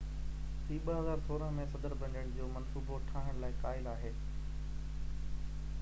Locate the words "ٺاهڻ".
3.11-3.41